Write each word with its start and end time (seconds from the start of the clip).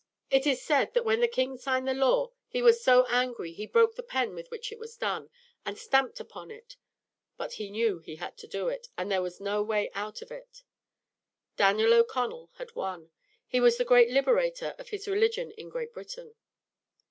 It 0.31 0.47
is 0.47 0.59
said 0.63 0.95
that 0.95 1.05
when 1.05 1.19
the 1.19 1.27
king 1.27 1.57
signed 1.59 1.87
the 1.87 1.93
law 1.93 2.31
he 2.47 2.63
was 2.63 2.83
so 2.83 3.05
angry 3.05 3.53
he 3.53 3.67
broke 3.67 3.93
the 3.93 4.01
pen 4.01 4.33
with 4.33 4.49
which 4.49 4.71
it 4.71 4.79
was 4.79 4.97
done, 4.97 5.29
and 5.63 5.77
stamped 5.77 6.19
upon 6.19 6.49
it. 6.49 6.75
But 7.37 7.53
he 7.53 7.69
knew 7.69 7.99
he 7.99 8.15
had 8.15 8.35
to 8.39 8.47
do 8.47 8.67
it, 8.67 8.87
and 8.97 9.11
there 9.11 9.21
was 9.21 9.39
no 9.39 9.61
way 9.61 9.91
out 9.93 10.23
of 10.23 10.31
it. 10.31 10.63
[Illustration: 11.55 11.55
THE 11.57 11.63
MONUMENT 11.63 11.77
TO 11.77 11.83
DANIEL 11.85 12.01
O'CONNELL.] 12.01 12.07
Daniel 12.07 12.09
O'Connell 12.09 12.49
had 12.65 12.75
won. 12.75 13.11
He 13.45 13.59
was 13.59 13.77
the 13.77 13.85
great 13.85 14.09
Liberator 14.09 14.75
of 14.79 14.89
his 14.89 15.07
religion 15.07 15.51
in 15.51 15.69
Great 15.69 15.93
Britain. 15.93 16.33